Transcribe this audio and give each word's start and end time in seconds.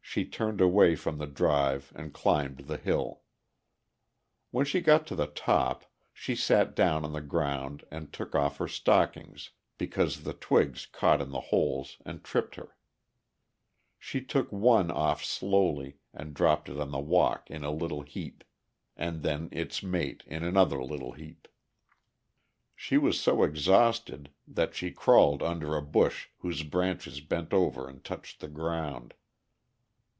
She 0.00 0.24
turned 0.24 0.62
away 0.62 0.96
from 0.96 1.18
the 1.18 1.26
drive 1.26 1.92
and 1.94 2.14
climbed 2.14 2.60
the 2.60 2.78
hill. 2.78 3.24
When 4.50 4.64
she 4.64 4.80
got 4.80 5.06
to 5.08 5.14
the 5.14 5.26
top, 5.26 5.84
she 6.14 6.34
sat 6.34 6.74
down 6.74 7.04
on 7.04 7.12
the 7.12 7.20
ground 7.20 7.84
and 7.90 8.10
took 8.10 8.34
off 8.34 8.56
her 8.56 8.68
stockings 8.68 9.50
because 9.76 10.22
the 10.22 10.32
twigs 10.32 10.86
caught 10.86 11.20
in 11.20 11.28
the 11.30 11.40
holes 11.52 11.98
and 12.06 12.24
tripped 12.24 12.54
her. 12.54 12.74
She 13.98 14.22
took 14.22 14.50
one 14.50 14.90
off 14.90 15.22
slowly, 15.22 15.98
and 16.14 16.32
dropped 16.32 16.70
it 16.70 16.80
on 16.80 16.90
the 16.90 16.98
walk 16.98 17.50
in 17.50 17.62
a 17.62 17.70
little 17.70 18.00
heap, 18.00 18.44
and 18.96 19.22
then 19.22 19.50
its 19.52 19.82
mate 19.82 20.24
in 20.26 20.42
another 20.42 20.82
little 20.82 21.12
heap. 21.12 21.48
She 22.74 22.96
was 22.96 23.20
so 23.20 23.42
exhausted 23.42 24.30
that 24.46 24.74
she 24.74 24.90
crawled 24.90 25.42
under 25.42 25.76
a 25.76 25.82
bush 25.82 26.28
whose 26.38 26.62
branches 26.62 27.20
bent 27.20 27.52
over 27.52 27.86
and 27.86 28.02
touched 28.02 28.40
the 28.40 28.48
ground. 28.48 29.12